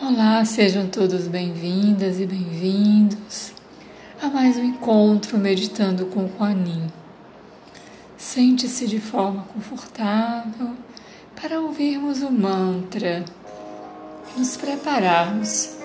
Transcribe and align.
Olá, 0.00 0.44
sejam 0.44 0.86
todos 0.86 1.26
bem-vindas 1.26 2.20
e 2.20 2.26
bem-vindos 2.26 3.52
a 4.20 4.28
mais 4.28 4.56
um 4.56 4.64
encontro 4.64 5.38
meditando 5.38 6.06
com 6.06 6.28
Kuan 6.28 6.56
Sente-se 8.16 8.86
de 8.86 9.00
forma 9.00 9.44
confortável 9.52 10.70
para 11.40 11.60
ouvirmos 11.60 12.22
o 12.22 12.30
mantra, 12.30 13.24
nos 14.36 14.56
prepararmos 14.56 15.76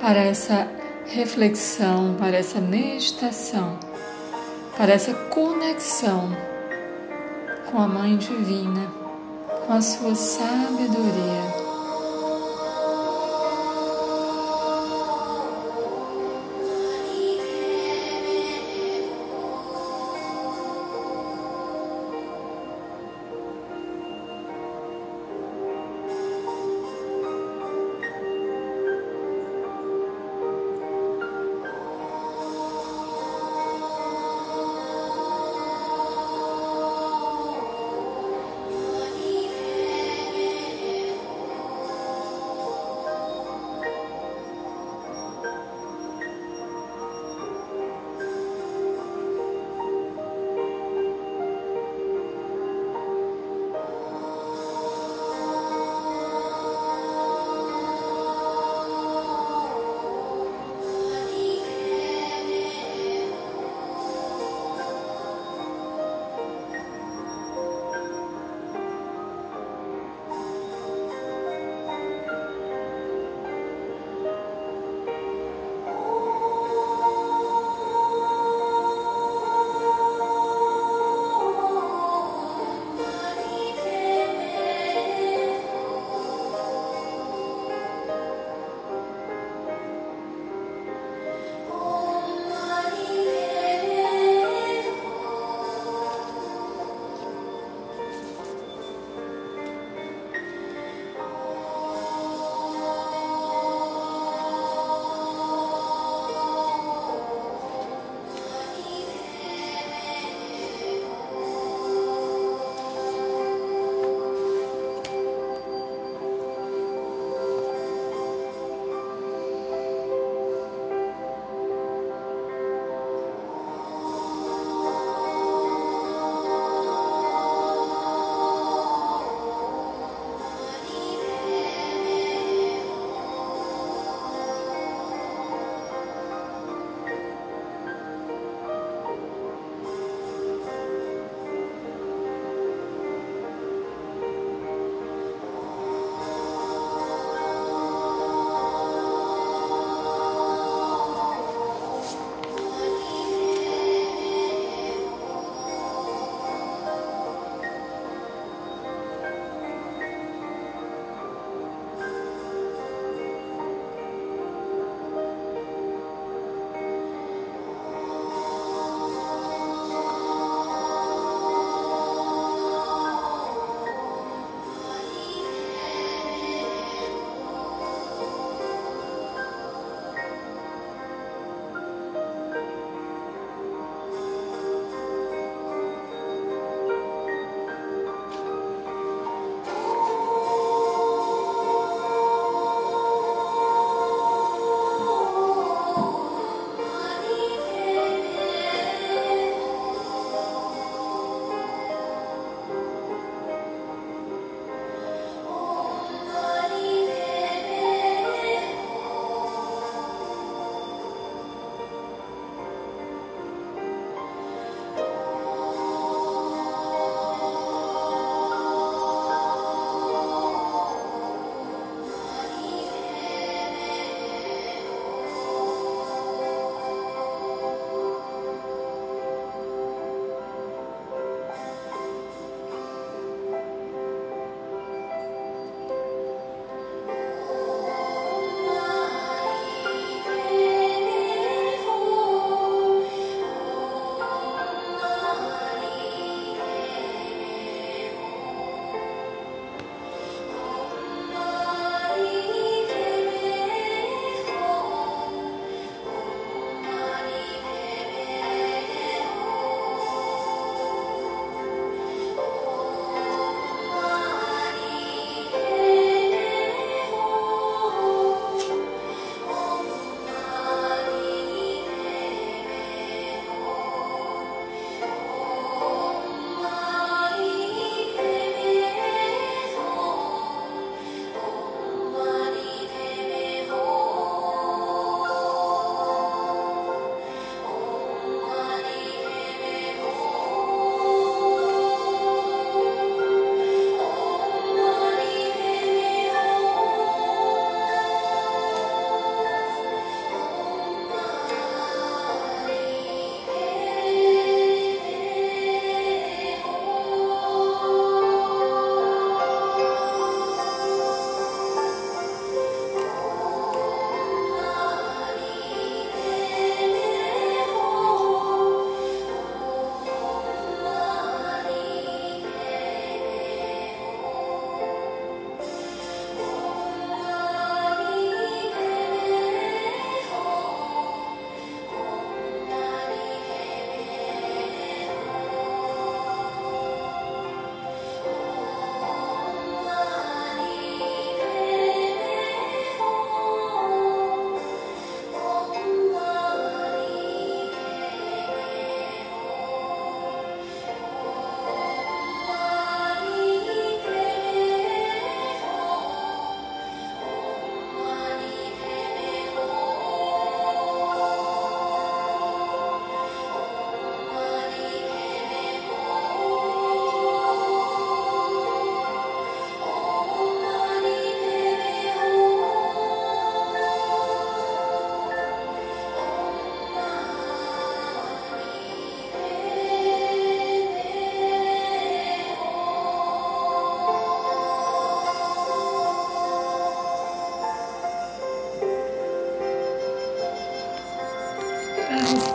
para 0.00 0.20
essa 0.20 0.68
reflexão, 1.06 2.16
para 2.18 2.36
essa 2.36 2.60
meditação, 2.60 3.78
para 4.76 4.92
essa 4.92 5.14
conexão 5.14 6.36
com 7.70 7.78
a 7.78 7.86
Mãe 7.86 8.16
Divina, 8.16 8.86
com 9.66 9.72
a 9.72 9.80
sua 9.80 10.14
sabedoria. 10.14 11.53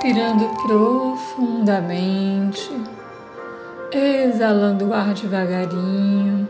Respirando 0.09 0.49
profundamente, 0.63 2.71
exalando 3.91 4.87
o 4.87 4.93
ar 4.93 5.13
devagarinho, 5.13 6.49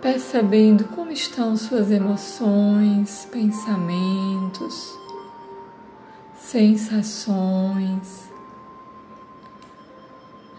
percebendo 0.00 0.86
como 0.86 1.12
estão 1.12 1.56
suas 1.56 1.92
emoções, 1.92 3.28
pensamentos, 3.30 4.98
sensações, 6.36 8.28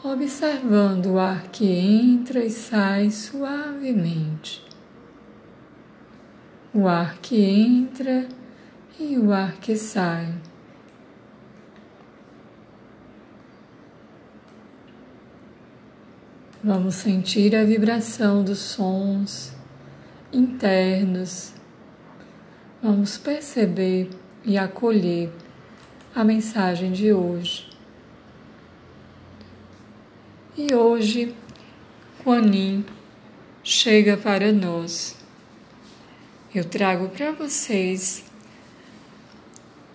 observando 0.02 1.08
o 1.08 1.20
ar 1.20 1.50
que 1.50 1.66
entra 1.66 2.46
e 2.46 2.50
sai 2.50 3.12
suavemente, 3.12 4.66
o 6.74 6.88
ar 6.88 7.18
que 7.18 7.44
entra 7.44 8.30
e 9.00 9.18
o 9.18 9.32
ar 9.32 9.54
que 9.54 9.76
sai. 9.76 10.34
Vamos 16.64 16.96
sentir 16.96 17.56
a 17.56 17.64
vibração 17.64 18.44
dos 18.44 18.60
sons 18.60 19.54
internos. 20.32 21.54
Vamos 22.82 23.18
perceber 23.18 24.10
e 24.46 24.58
acolher 24.58 25.30
a 26.16 26.24
mensagem 26.24 26.92
de 26.92 27.12
hoje. 27.12 27.70
E 30.56 30.74
hoje, 30.74 31.36
Quanin 32.24 32.86
chega 33.64 34.16
para 34.16 34.52
nós. 34.52 35.18
Eu 36.54 36.64
trago 36.64 37.10
para 37.10 37.32
vocês 37.32 38.24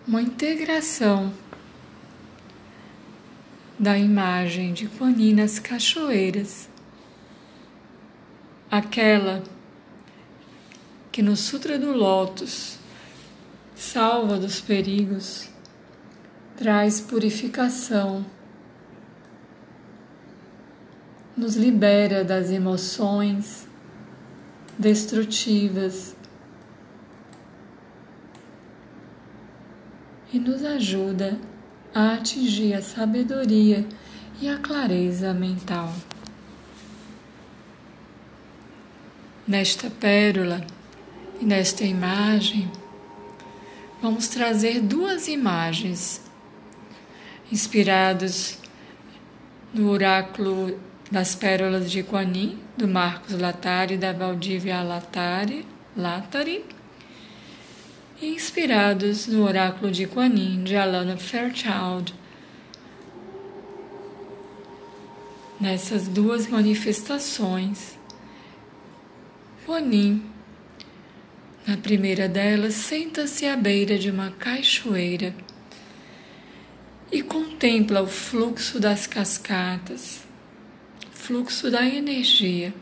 uma 0.08 0.22
integração 0.22 1.34
da 3.78 3.99
imagem 3.99 4.72
de 4.72 4.88
Quani 4.88 5.34
nas 5.34 5.58
cachoeiras, 5.58 6.66
aquela 8.70 9.44
que 11.12 11.20
no 11.20 11.37
Sutra 11.37 11.78
do 11.78 11.93
Lótus 11.93 12.78
salva 13.76 14.38
dos 14.38 14.62
perigos, 14.62 15.50
traz 16.56 17.02
purificação, 17.02 18.25
nos 21.37 21.54
libera 21.54 22.25
das 22.25 22.50
emoções 22.50 23.69
destrutivas 24.78 26.16
e 30.32 30.38
nos 30.38 30.64
ajuda 30.64 31.38
a 31.94 32.14
atingir 32.14 32.75
a 32.75 32.82
sabedoria 32.82 33.87
e 34.40 34.49
a 34.49 34.58
clareza 34.58 35.32
mental. 35.32 35.92
Nesta 39.47 39.88
pérola 39.88 40.64
e 41.40 41.44
nesta 41.44 41.85
imagem, 41.85 42.70
vamos 44.02 44.28
trazer 44.28 44.80
duas 44.80 45.26
imagens 45.28 46.20
inspirados 47.50 48.58
no 49.73 49.88
oráculo 49.90 50.78
das 51.11 51.35
pérolas 51.35 51.90
de 51.90 52.02
Guanin, 52.02 52.58
do 52.76 52.87
Marcos 52.87 53.38
Latari 53.38 53.97
da 53.97 54.12
Valdívia 54.12 54.82
Latari, 54.82 55.66
Latari 55.97 56.64
inspirados 58.20 59.26
no 59.26 59.44
oráculo 59.44 59.90
de 59.92 60.04
Guanin 60.04 60.64
de 60.64 60.76
Alana 60.76 61.16
Fairchild. 61.16 62.14
Nessas 65.60 66.08
duas 66.08 66.46
manifestações, 66.46 67.98
Guanin, 69.66 70.25
na 71.66 71.76
primeira 71.76 72.28
delas, 72.28 72.75
senta-se 72.75 73.46
à 73.46 73.56
beira 73.56 73.98
de 73.98 74.10
uma 74.10 74.30
cachoeira 74.30 75.34
e 77.10 77.22
contempla 77.22 78.02
o 78.02 78.06
fluxo 78.06 78.78
das 78.78 79.06
cascatas, 79.06 80.22
fluxo 81.10 81.70
da 81.70 81.84
energia 81.84 82.72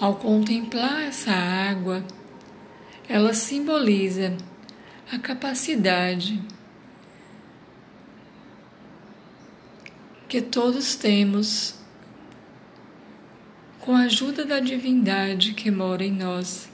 Ao 0.00 0.16
contemplar 0.16 1.04
essa 1.04 1.30
água, 1.30 2.04
ela 3.08 3.32
simboliza 3.32 4.36
a 5.12 5.18
capacidade 5.20 6.42
que 10.28 10.42
todos 10.42 10.96
temos 10.96 11.76
com 13.78 13.94
a 13.94 14.00
ajuda 14.00 14.44
da 14.44 14.58
divindade 14.58 15.54
que 15.54 15.70
mora 15.70 16.04
em 16.04 16.10
nós, 16.10 16.68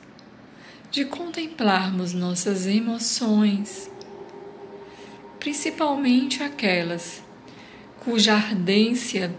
de 0.90 1.04
contemplarmos 1.04 2.14
nossas 2.14 2.66
emoções, 2.66 3.90
principalmente 5.38 6.42
aquelas 6.42 7.22
cuja 8.02 8.32
ardência 8.32 9.34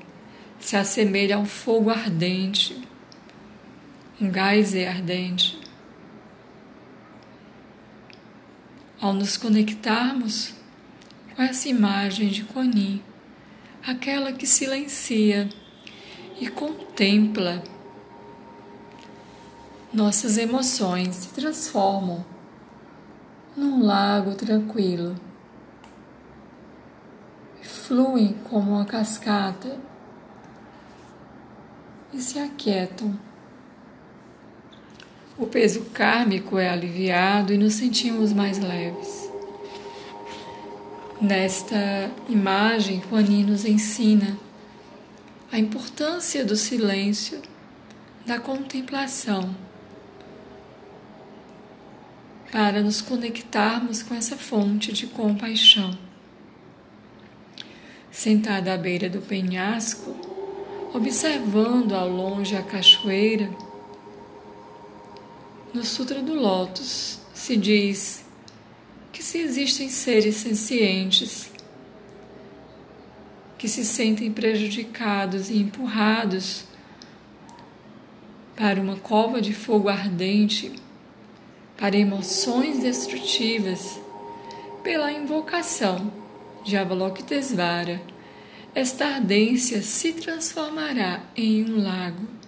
se 0.59 0.75
assemelha 0.75 1.37
ao 1.37 1.45
fogo 1.45 1.89
ardente 1.89 2.90
um 4.21 4.29
gás 4.29 4.75
ardente. 4.75 5.59
Ao 9.01 9.13
nos 9.13 9.35
conectarmos 9.35 10.53
com 11.35 11.41
essa 11.41 11.67
imagem 11.67 12.27
de 12.27 12.43
Kuan 12.43 12.69
aquela 13.83 14.31
que 14.31 14.45
silencia 14.45 15.49
e 16.39 16.47
contempla, 16.47 17.63
nossas 19.91 20.37
emoções 20.37 21.15
se 21.15 21.29
transformam 21.29 22.23
num 23.57 23.83
lago 23.83 24.35
tranquilo, 24.35 25.19
fluem 27.63 28.33
como 28.47 28.73
uma 28.73 28.85
cascata 28.85 29.79
e 32.13 32.21
se 32.21 32.37
aquietam 32.37 33.30
o 35.37 35.47
peso 35.47 35.85
kármico 35.93 36.57
é 36.57 36.69
aliviado 36.69 37.53
e 37.53 37.57
nos 37.57 37.73
sentimos 37.73 38.33
mais 38.33 38.59
leves. 38.59 39.29
Nesta 41.21 42.11
imagem, 42.27 43.01
Juani 43.07 43.43
nos 43.43 43.63
ensina 43.63 44.37
a 45.51 45.59
importância 45.59 46.43
do 46.43 46.55
silêncio, 46.55 47.41
da 48.25 48.39
contemplação, 48.39 49.55
para 52.51 52.81
nos 52.81 53.01
conectarmos 53.01 54.01
com 54.01 54.13
essa 54.13 54.35
fonte 54.35 54.91
de 54.91 55.07
compaixão. 55.07 55.97
Sentada 58.11 58.73
à 58.73 58.77
beira 58.77 59.09
do 59.09 59.21
penhasco, 59.21 60.15
observando 60.93 61.93
ao 61.93 62.09
longe 62.09 62.55
a 62.55 62.61
cachoeira, 62.61 63.49
no 65.73 65.83
Sutra 65.83 66.21
do 66.21 66.33
Lótus 66.33 67.19
se 67.33 67.55
diz 67.55 68.25
que 69.11 69.23
se 69.23 69.39
existem 69.39 69.89
seres 69.89 70.35
sencientes 70.35 71.51
que 73.57 73.67
se 73.67 73.85
sentem 73.85 74.31
prejudicados 74.31 75.51
e 75.51 75.59
empurrados 75.59 76.63
para 78.55 78.81
uma 78.81 78.95
cova 78.95 79.39
de 79.39 79.53
fogo 79.53 79.87
ardente, 79.87 80.73
para 81.77 81.95
emoções 81.95 82.79
destrutivas, 82.79 83.99
pela 84.83 85.11
invocação 85.11 86.11
de 86.63 86.75
Avalokitesvara, 86.75 88.01
esta 88.73 89.05
ardência 89.05 89.83
se 89.83 90.13
transformará 90.13 91.21
em 91.35 91.63
um 91.63 91.83
lago 91.83 92.40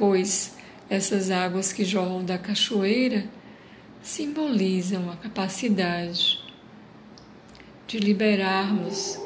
pois 0.00 0.56
essas 0.88 1.30
águas 1.30 1.74
que 1.74 1.84
jorram 1.84 2.24
da 2.24 2.38
cachoeira 2.38 3.28
simbolizam 4.02 5.10
a 5.10 5.16
capacidade 5.16 6.42
de 7.86 7.98
liberarmos, 7.98 9.20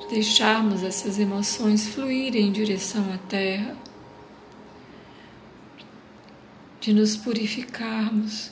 de 0.00 0.08
deixarmos 0.08 0.82
essas 0.82 1.18
emoções 1.18 1.88
fluírem 1.88 2.48
em 2.48 2.52
direção 2.52 3.10
à 3.10 3.16
terra, 3.16 3.74
de 6.78 6.92
nos 6.92 7.16
purificarmos 7.16 8.50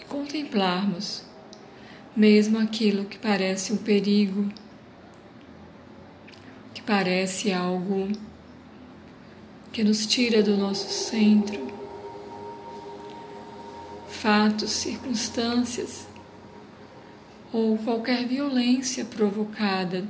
e 0.00 0.04
contemplarmos 0.04 1.24
mesmo 2.16 2.58
aquilo 2.58 3.04
que 3.04 3.18
parece 3.18 3.72
um 3.72 3.76
perigo, 3.76 4.48
que 6.74 6.82
parece 6.82 7.52
algo 7.52 8.08
que 9.72 9.84
nos 9.84 10.06
tira 10.06 10.42
do 10.42 10.56
nosso 10.56 10.88
centro, 10.88 11.70
fatos, 14.08 14.70
circunstâncias 14.70 16.06
ou 17.52 17.78
qualquer 17.78 18.26
violência 18.26 19.04
provocada 19.04 20.04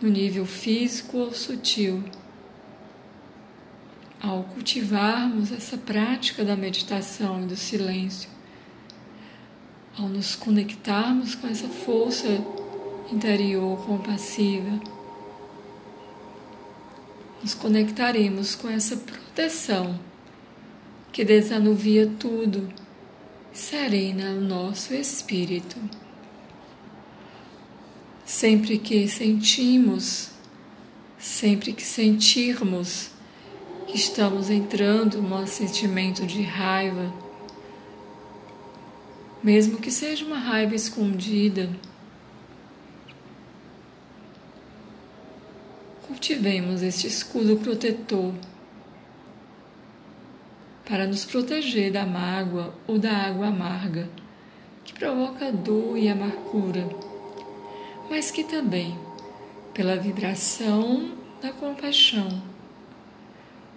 no 0.00 0.08
nível 0.08 0.46
físico 0.46 1.18
ou 1.18 1.32
sutil. 1.32 2.02
Ao 4.20 4.44
cultivarmos 4.44 5.50
essa 5.50 5.76
prática 5.76 6.44
da 6.44 6.56
meditação 6.56 7.42
e 7.42 7.46
do 7.46 7.56
silêncio, 7.56 8.30
ao 9.98 10.08
nos 10.08 10.36
conectarmos 10.36 11.34
com 11.34 11.48
essa 11.48 11.68
força 11.68 12.28
interior 13.12 13.84
compassiva, 13.84 14.80
nos 17.42 17.54
conectaremos 17.54 18.54
com 18.54 18.68
essa 18.68 18.96
proteção 18.96 19.98
que 21.10 21.24
desanuvia 21.24 22.10
tudo, 22.18 22.72
serena 23.52 24.30
o 24.30 24.40
nosso 24.40 24.94
espírito. 24.94 25.76
Sempre 28.24 28.78
que 28.78 29.08
sentimos, 29.08 30.30
sempre 31.18 31.72
que 31.72 31.82
sentirmos 31.82 33.10
que 33.86 33.96
estamos 33.96 34.48
entrando 34.48 35.20
num 35.20 35.46
sentimento 35.46 36.24
de 36.24 36.42
raiva, 36.42 37.12
mesmo 39.42 39.78
que 39.78 39.90
seja 39.90 40.24
uma 40.24 40.38
raiva 40.38 40.74
escondida, 40.74 41.68
cultivemos 46.12 46.82
este 46.82 47.06
escudo 47.06 47.56
protetor 47.56 48.34
para 50.86 51.06
nos 51.06 51.24
proteger 51.24 51.90
da 51.90 52.04
mágoa 52.04 52.74
ou 52.86 52.98
da 52.98 53.10
água 53.10 53.46
amarga 53.46 54.10
que 54.84 54.92
provoca 54.92 55.50
dor 55.50 55.96
e 55.96 56.10
amargura, 56.10 56.86
mas 58.10 58.30
que 58.30 58.44
também, 58.44 58.98
pela 59.72 59.96
vibração 59.96 61.12
da 61.40 61.50
compaixão, 61.50 62.42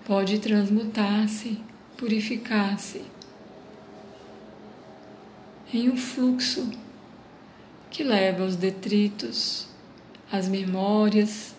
pode 0.06 0.38
transmutar-se, 0.40 1.58
purificar-se 1.96 3.02
em 5.74 5.90
um 5.90 5.96
fluxo 5.96 6.70
que 7.90 8.04
leva 8.04 8.44
os 8.44 8.58
detritos, 8.58 9.70
as 10.30 10.50
memórias, 10.50 11.55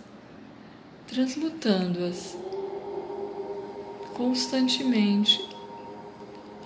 transmutando-as 1.07 2.37
constantemente 4.15 5.47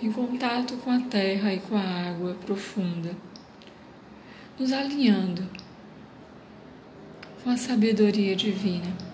em 0.03 0.11
contato 0.11 0.77
com 0.79 0.91
a 0.91 1.01
terra 1.01 1.53
e 1.53 1.61
com 1.61 1.77
a 1.77 2.09
água 2.09 2.35
profunda, 2.47 3.15
nos 4.59 4.73
alinhando 4.73 5.47
com 7.43 7.51
a 7.51 7.57
sabedoria 7.57 8.35
divina. 8.35 9.11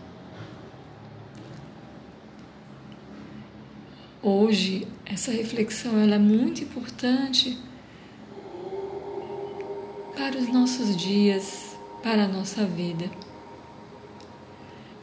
Hoje, 4.23 4.87
essa 5.05 5.31
reflexão 5.31 5.99
ela 5.99 6.17
é 6.17 6.19
muito 6.19 6.63
importante 6.63 7.59
para 10.17 10.37
os 10.37 10.49
nossos 10.49 10.97
dias, 10.97 11.77
para 12.03 12.25
a 12.25 12.29
nossa 12.29 12.65
vida. 12.65 13.09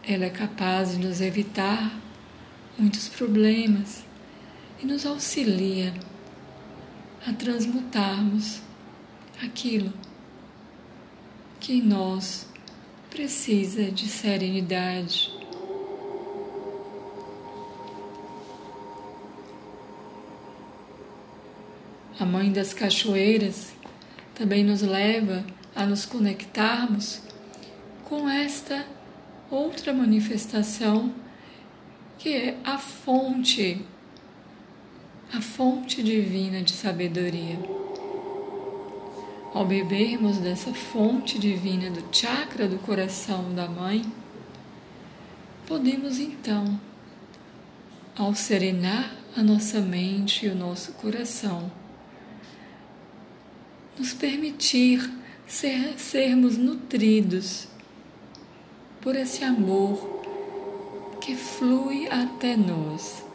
Ela 0.05 0.25
é 0.25 0.29
capaz 0.29 0.91
de 0.91 0.97
nos 0.97 1.21
evitar 1.21 1.97
muitos 2.77 3.07
problemas 3.07 4.03
e 4.81 4.85
nos 4.85 5.05
auxilia 5.05 5.93
a 7.25 7.31
transmutarmos 7.31 8.61
aquilo 9.41 9.93
que 11.59 11.73
em 11.75 11.81
nós 11.81 12.45
precisa 13.09 13.89
de 13.89 14.09
serenidade. 14.09 15.31
A 22.19 22.25
Mãe 22.25 22.51
das 22.51 22.73
Cachoeiras 22.73 23.73
também 24.35 24.65
nos 24.65 24.81
leva 24.81 25.45
a 25.73 25.85
nos 25.85 26.05
conectarmos 26.05 27.21
com 28.03 28.29
esta 28.29 28.85
outra 29.53 29.93
manifestação 29.93 31.13
que 32.17 32.29
é 32.29 32.57
a 32.63 32.77
fonte, 32.77 33.85
a 35.31 35.41
fonte 35.41 36.01
divina 36.01 36.61
de 36.61 36.71
sabedoria. 36.71 37.59
Ao 39.53 39.65
bebermos 39.65 40.39
dessa 40.39 40.73
fonte 40.73 41.37
divina 41.37 41.91
do 41.91 42.03
chakra 42.11 42.67
do 42.67 42.79
coração 42.79 43.53
da 43.53 43.67
mãe, 43.67 44.03
podemos 45.67 46.17
então, 46.17 46.79
ao 48.15 48.33
serenar 48.33 49.15
a 49.35 49.43
nossa 49.43 49.79
mente 49.79 50.47
e 50.47 50.49
o 50.49 50.55
nosso 50.55 50.93
coração, 50.93 51.71
nos 53.99 54.13
permitir 54.13 55.11
ser, 55.45 55.99
sermos 55.99 56.57
nutridos 56.57 57.67
por 59.03 59.17
esse 59.17 59.43
amor 59.43 60.21
que 61.19 61.35
flui 61.35 62.07
até 62.07 62.55
nós. 62.55 63.25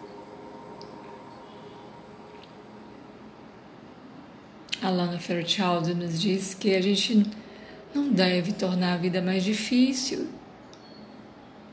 Alana 4.81 5.19
Fairchild 5.19 5.95
nos 5.95 6.19
diz 6.19 6.55
que 6.55 6.75
a 6.75 6.81
gente 6.81 7.27
não 7.95 8.09
deve 8.09 8.53
tornar 8.53 8.95
a 8.95 8.97
vida 8.97 9.21
mais 9.21 9.45
difícil 9.45 10.29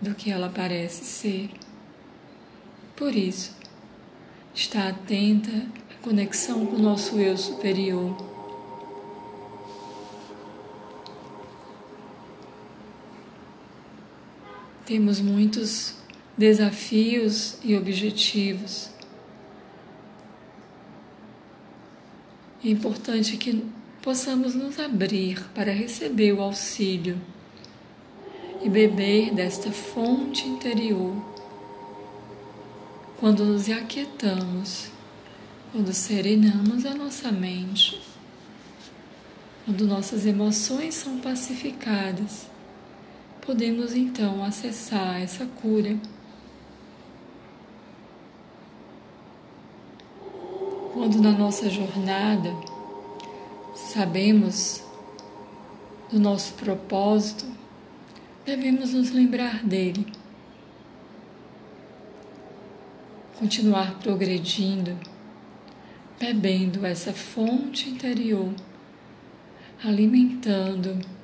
do 0.02 0.14
que 0.14 0.30
ela 0.30 0.52
parece 0.54 1.06
ser. 1.06 1.50
Por 2.98 3.16
isso, 3.16 3.56
está 4.54 4.90
atenta 4.90 5.52
à 5.90 6.04
conexão 6.04 6.66
com 6.66 6.76
o 6.76 6.80
nosso 6.80 7.18
eu 7.18 7.38
superior 7.38 8.35
Temos 14.86 15.20
muitos 15.20 15.96
desafios 16.38 17.58
e 17.64 17.76
objetivos. 17.76 18.92
É 22.64 22.70
importante 22.70 23.36
que 23.36 23.66
possamos 24.00 24.54
nos 24.54 24.78
abrir 24.78 25.42
para 25.56 25.72
receber 25.72 26.34
o 26.34 26.42
auxílio 26.42 27.20
e 28.62 28.70
beber 28.70 29.34
desta 29.34 29.72
fonte 29.72 30.48
interior. 30.48 31.16
Quando 33.20 33.44
nos 33.44 33.68
aquietamos, 33.72 34.92
quando 35.72 35.92
serenamos 35.94 36.86
a 36.86 36.94
nossa 36.94 37.32
mente, 37.32 38.00
quando 39.66 39.88
nossas 39.88 40.28
emoções 40.28 40.94
são 40.94 41.18
pacificadas 41.18 42.54
podemos 43.46 43.94
então 43.94 44.44
acessar 44.44 45.22
essa 45.22 45.46
cura. 45.46 45.98
Quando 50.94 51.22
na 51.22 51.32
nossa 51.32 51.70
jornada 51.70 52.50
sabemos 53.76 54.84
do 56.12 56.20
nosso 56.20 56.54
propósito, 56.54 57.46
devemos 58.44 58.94
nos 58.94 59.12
lembrar 59.12 59.64
dele. 59.64 60.12
Continuar 63.38 64.00
progredindo, 64.00 64.98
bebendo 66.20 66.86
essa 66.86 67.14
fonte 67.14 67.90
interior, 67.90 68.54
alimentando 69.84 71.15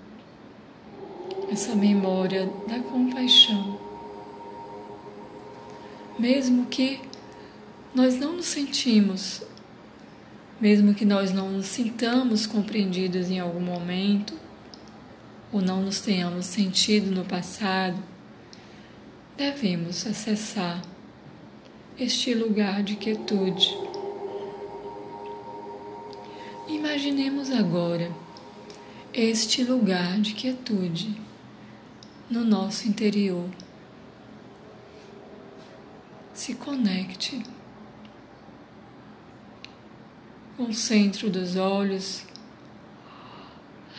essa 1.52 1.76
memória 1.76 2.50
da 2.66 2.80
compaixão. 2.80 3.78
Mesmo 6.18 6.66
que 6.68 7.02
nós 7.94 8.18
não 8.18 8.38
nos 8.38 8.46
sentimos, 8.46 9.44
mesmo 10.62 10.94
que 10.94 11.04
nós 11.04 11.34
não 11.34 11.52
nos 11.52 11.66
sintamos 11.66 12.46
compreendidos 12.46 13.30
em 13.30 13.40
algum 13.40 13.60
momento, 13.60 14.34
ou 15.52 15.62
não 15.62 15.82
nos 15.82 16.00
tenhamos 16.00 16.46
sentido 16.46 17.14
no 17.14 17.26
passado, 17.26 17.98
devemos 19.36 20.08
acessar 20.08 20.82
este 22.00 22.34
lugar 22.34 22.82
de 22.82 22.96
quietude. 22.96 23.78
Imaginemos 26.70 27.52
agora 27.52 28.10
este 29.14 29.66
lugar 29.66 30.18
de 30.22 30.34
quietude 30.34 31.31
no 32.32 32.46
nosso 32.46 32.88
interior. 32.88 33.50
se 36.34 36.56
conecte 36.56 37.44
com 40.56 40.64
o 40.64 40.74
centro 40.74 41.30
dos 41.30 41.58
olhos, 41.58 42.24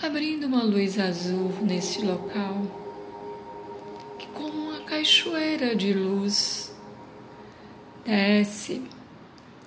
abrindo 0.02 0.46
uma 0.46 0.64
luz 0.64 0.98
azul 0.98 1.52
neste 1.60 2.00
local, 2.00 2.66
que 4.18 4.26
como 4.28 4.70
uma 4.70 4.80
cachoeira 4.80 5.76
de 5.76 5.92
luz 5.92 6.74
desce, 8.04 8.82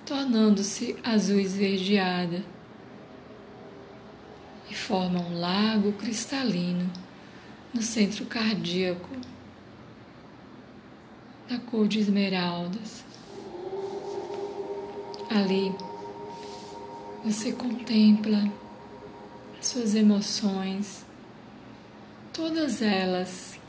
tornando-se 0.04 0.96
azul 1.04 1.38
esverdeada 1.38 2.44
e 4.68 4.74
forma 4.74 5.20
um 5.20 5.40
lago 5.40 5.92
cristalino 5.92 7.05
no 7.76 7.82
centro 7.82 8.24
cardíaco 8.24 9.14
da 11.46 11.58
cor 11.58 11.86
de 11.86 11.98
esmeraldas. 11.98 13.04
Ali 15.28 15.74
você 17.22 17.52
contempla 17.52 18.50
as 19.60 19.66
suas 19.66 19.94
emoções, 19.94 21.04
todas 22.32 22.80
elas, 22.80 23.60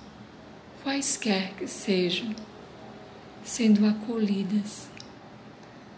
quaisquer 0.83 1.53
que 1.55 1.67
sejam, 1.67 2.33
sendo 3.43 3.85
acolhidas, 3.85 4.87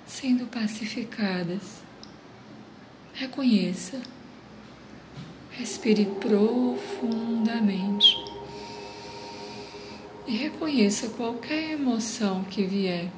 sendo 0.07 0.47
pacificadas. 0.47 1.83
Reconheça, 3.13 4.01
respire 5.59 6.05
profundamente 6.21 8.15
e 10.25 10.37
reconheça 10.37 11.09
qualquer 11.09 11.71
emoção 11.71 12.45
que 12.45 12.63
vier 12.63 13.11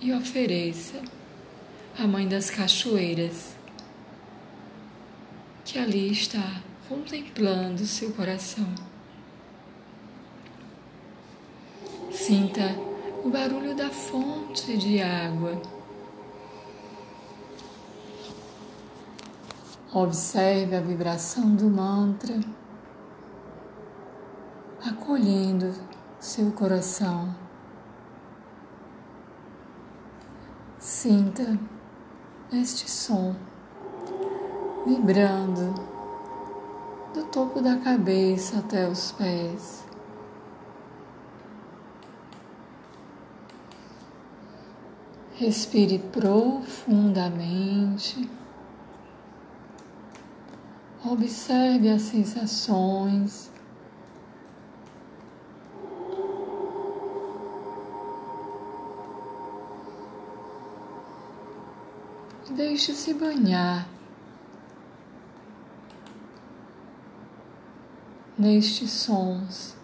e 0.00 0.12
ofereça 0.12 1.02
à 1.98 2.06
Mãe 2.06 2.28
das 2.28 2.50
Cachoeiras, 2.50 3.56
que 5.64 5.76
ali 5.76 6.12
está 6.12 6.62
contemplando 6.88 7.84
seu 7.84 8.12
coração. 8.12 8.72
Sinta 12.12 12.78
o 13.24 13.30
barulho 13.30 13.74
da 13.74 13.90
fonte 13.90 14.76
de 14.76 15.02
água. 15.02 15.60
Observe 19.96 20.74
a 20.74 20.80
vibração 20.80 21.54
do 21.54 21.70
mantra 21.70 22.34
acolhendo 24.84 25.72
seu 26.18 26.50
coração. 26.50 27.32
Sinta 30.80 31.56
este 32.52 32.90
som 32.90 33.36
vibrando 34.84 35.74
do 37.14 37.26
topo 37.26 37.62
da 37.62 37.78
cabeça 37.78 38.58
até 38.58 38.88
os 38.88 39.12
pés. 39.12 39.84
Respire 45.34 46.00
profundamente. 46.00 48.28
Observe 51.04 51.90
as 51.90 52.02
sensações 52.02 53.50
Deixe-se 62.50 63.14
banhar 63.14 63.88
nestes 68.38 68.90
sons. 68.90 69.74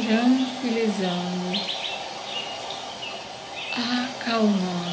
Tranquilizando, 0.00 1.60
acalmando. 3.74 4.88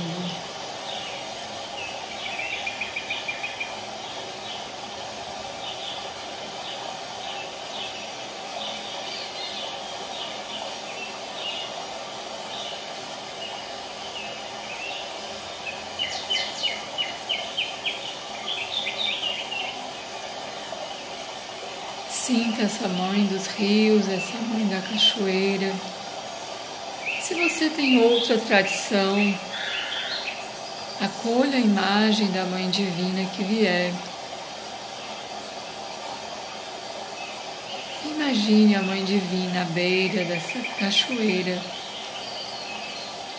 Sinta 22.10 22.55
essa 22.66 22.88
mãe 22.88 23.28
dos 23.28 23.46
rios, 23.46 24.10
essa 24.10 24.38
mãe 24.50 24.66
da 24.66 24.82
cachoeira. 24.82 25.72
Se 27.22 27.36
você 27.36 27.70
tem 27.70 28.02
outra 28.02 28.40
tradição, 28.40 29.40
acolha 31.00 31.58
a 31.58 31.62
imagem 31.62 32.32
da 32.32 32.44
Mãe 32.46 32.68
Divina 32.72 33.30
que 33.30 33.44
vier. 33.44 33.94
Imagine 38.04 38.76
a 38.76 38.82
Mãe 38.82 39.06
Divina 39.06 39.62
à 39.62 39.66
beira 39.66 40.26
dessa 40.26 40.60
cachoeira 40.80 41.62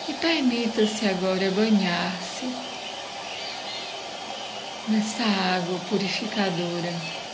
e 0.07 0.13
permita-se 0.13 1.05
agora 1.05 1.51
banhar-se 1.51 2.45
nessa 4.87 5.23
água 5.23 5.77
purificadora. 5.89 7.26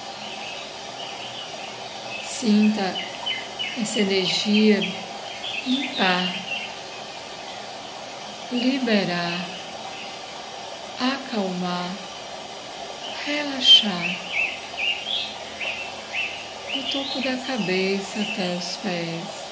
Sinta 2.44 2.94
essa 3.82 4.02
energia 4.02 4.82
limpar, 5.66 6.36
liberar, 8.52 9.46
acalmar, 11.00 11.90
relaxar 13.26 14.18
do 16.74 16.84
topo 16.92 17.22
da 17.22 17.38
cabeça 17.38 18.20
até 18.20 18.58
os 18.58 18.76
pés. 18.76 19.43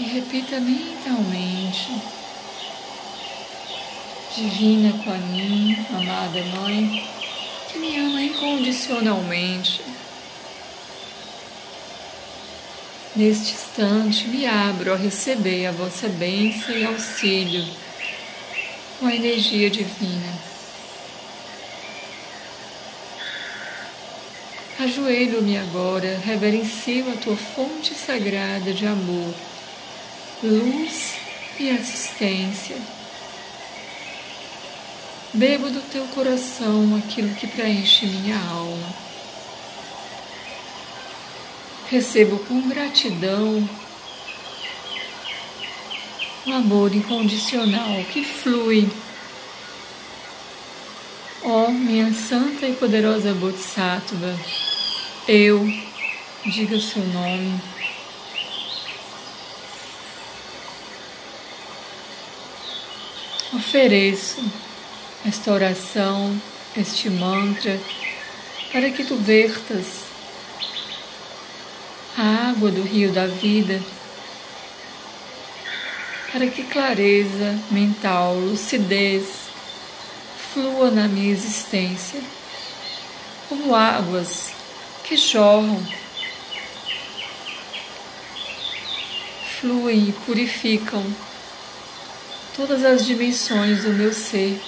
E 0.00 0.04
repita 0.04 0.58
mentalmente. 0.58 1.92
Divina 4.34 4.92
Kuan 5.04 5.98
amada 5.98 6.42
Mãe, 6.56 7.06
que 7.70 7.78
me 7.78 7.98
ama 7.98 8.22
incondicionalmente. 8.22 9.82
Neste 13.14 13.52
instante, 13.52 14.26
me 14.28 14.46
abro 14.46 14.94
a 14.94 14.96
receber 14.96 15.66
a 15.66 15.72
vossa 15.72 16.08
bênção 16.08 16.74
e 16.74 16.84
auxílio 16.84 17.66
com 18.98 19.06
a 19.06 19.14
energia 19.14 19.68
divina. 19.68 20.50
Ajoelho-me 24.78 25.58
agora, 25.58 26.18
reverencio 26.24 27.12
a 27.12 27.16
tua 27.16 27.36
fonte 27.36 27.92
sagrada 27.92 28.72
de 28.72 28.86
amor 28.86 29.34
luz 30.42 31.16
e 31.58 31.70
assistência. 31.70 32.76
Bebo 35.32 35.70
do 35.70 35.80
teu 35.90 36.04
coração 36.08 36.96
aquilo 36.96 37.34
que 37.34 37.46
preenche 37.46 38.06
minha 38.06 38.38
alma. 38.38 38.94
Recebo 41.88 42.38
com 42.40 42.68
gratidão 42.68 43.68
o 46.46 46.52
amor 46.52 46.94
incondicional 46.94 48.02
que 48.12 48.24
flui. 48.24 48.90
Ó 51.42 51.66
oh, 51.66 51.70
minha 51.70 52.12
santa 52.12 52.66
e 52.66 52.74
poderosa 52.74 53.32
Bodhisattva, 53.34 54.38
eu, 55.26 55.66
diga 56.44 56.76
o 56.76 56.80
seu 56.80 57.02
nome, 57.02 57.60
ofereço 63.52 64.42
esta 65.26 65.52
oração, 65.52 66.40
este 66.76 67.10
mantra, 67.10 67.78
para 68.72 68.90
que 68.90 69.04
tu 69.04 69.16
vertas 69.16 70.04
a 72.16 72.50
água 72.50 72.70
do 72.70 72.82
rio 72.82 73.12
da 73.12 73.26
vida 73.26 73.80
para 76.32 76.46
que 76.46 76.62
clareza 76.62 77.58
mental, 77.70 78.34
lucidez 78.36 79.26
flua 80.52 80.90
na 80.90 81.08
minha 81.08 81.32
existência, 81.32 82.20
como 83.48 83.74
águas 83.74 84.52
que 85.04 85.16
jorram, 85.16 85.84
fluem 89.60 90.08
e 90.08 90.12
purificam 90.24 91.04
todas 92.56 92.84
as 92.84 93.04
dimensões 93.04 93.84
do 93.84 93.92
meu 93.92 94.12
ser 94.12 94.60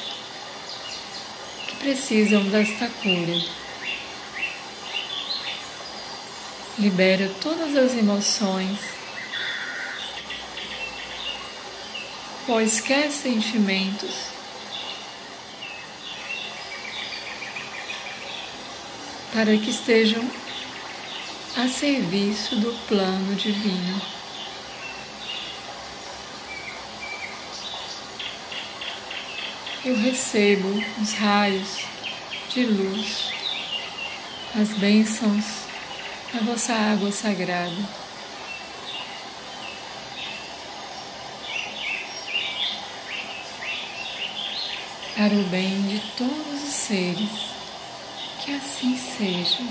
que 1.66 1.76
precisam 1.76 2.44
desta 2.44 2.88
cura. 3.02 3.62
Libera 6.78 7.30
todas 7.40 7.76
as 7.76 7.94
emoções 7.94 8.78
quaisquer 12.46 13.10
sentimentos. 13.10 14.32
Para 19.32 19.56
que 19.56 19.70
estejam 19.70 20.22
a 21.56 21.68
serviço 21.68 22.56
do 22.56 22.72
plano 22.86 23.34
divino. 23.34 24.21
Eu 29.84 29.96
recebo 29.96 30.68
os 31.00 31.12
raios 31.14 31.84
de 32.50 32.64
luz, 32.66 33.32
as 34.54 34.68
bênçãos 34.78 35.44
da 36.32 36.40
vossa 36.40 36.72
água 36.72 37.10
sagrada. 37.10 38.02
para 45.22 45.34
o 45.34 45.44
bem 45.44 45.82
de 45.82 46.00
todos 46.16 46.64
os 46.64 46.74
seres. 46.74 47.52
Que 48.44 48.56
assim 48.56 48.96
seja. 48.96 49.62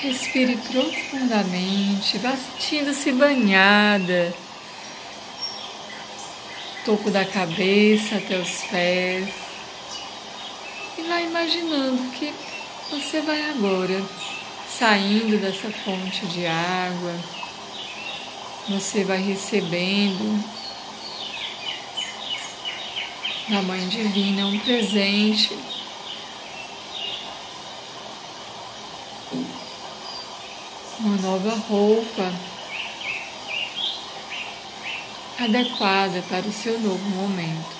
Respire 0.00 0.56
profundamente, 0.56 2.16
sentindo-se 2.20 3.10
banhada, 3.10 4.32
topo 6.88 7.10
da 7.10 7.22
cabeça 7.22 8.16
até 8.16 8.38
os 8.38 8.62
pés, 8.62 9.28
e 10.96 11.02
vá 11.02 11.20
imaginando 11.20 12.10
que 12.12 12.32
você 12.90 13.20
vai 13.20 13.50
agora 13.50 14.02
saindo 14.66 15.38
dessa 15.38 15.68
fonte 15.70 16.24
de 16.28 16.46
água, 16.46 17.14
você 18.70 19.04
vai 19.04 19.20
recebendo 19.20 20.42
da 23.50 23.60
Mãe 23.60 23.86
Divina, 23.88 24.46
um 24.46 24.58
presente. 24.58 25.58
Uma 31.00 31.16
nova 31.18 31.54
roupa 31.68 32.32
adequada 35.38 36.20
para 36.28 36.46
o 36.46 36.52
seu 36.52 36.78
novo 36.80 37.08
momento. 37.10 37.77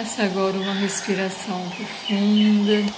Faça 0.00 0.22
agora 0.22 0.56
uma 0.56 0.72
respiração 0.72 1.60
profunda, 1.76 2.90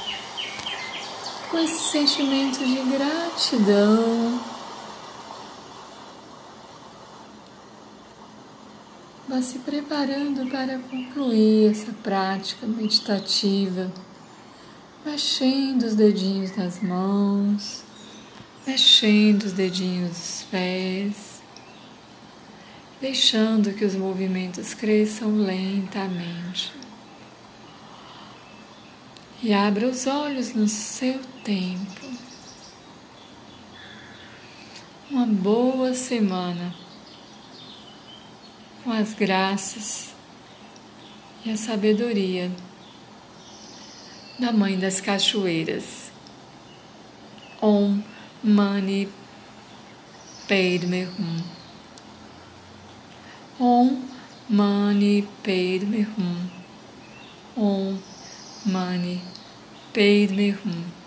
com 1.51 1.59
esse 1.59 1.91
sentimento 1.91 2.61
de 2.61 2.77
gratidão. 2.97 4.41
Vá 9.29 9.43
se 9.43 9.59
preparando 9.59 10.49
para 10.49 10.79
concluir 10.79 11.73
essa 11.73 11.93
prática 12.05 12.69
meditativa, 12.69 13.93
mexendo 15.05 15.83
os 15.83 15.97
dedinhos 15.97 16.53
das 16.53 16.81
mãos, 16.81 17.83
mexendo 18.65 19.43
os 19.43 19.53
dedinhos 19.53 20.11
dos 20.11 20.47
pés. 20.53 21.43
Deixando 23.01 23.75
que 23.75 23.85
os 23.85 23.97
movimentos 23.97 24.73
cresçam 24.73 25.37
lentamente 25.38 26.82
e 29.42 29.52
abra 29.52 29.88
os 29.88 30.07
olhos 30.07 30.55
no 30.55 30.68
seu 30.68 31.18
tempo. 31.42 32.07
Uma 35.11 35.26
boa 35.26 35.92
semana 35.94 36.72
com 38.85 38.92
as 38.92 39.12
graças 39.12 40.14
e 41.44 41.50
a 41.50 41.57
sabedoria 41.57 42.50
da 44.38 44.52
Mãe 44.52 44.78
das 44.78 45.00
Cachoeiras. 45.00 46.12
Om 47.61 48.00
Mani 48.42 49.09
Padme 50.48 51.09
Hum. 51.18 51.42
Om 53.59 54.09
Mani 54.48 55.28
Padme 55.42 56.07
Hum. 56.18 56.48
Om 57.57 57.98
Mani 58.66 59.32
Padme 59.92 60.57
Hum. 60.64 61.02